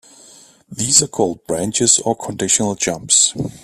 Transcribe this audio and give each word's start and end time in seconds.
These 0.67 1.03
are 1.03 1.07
called 1.07 1.45
branches, 1.45 1.99
or 1.99 2.15
conditional 2.15 2.73
jumps. 2.73 3.35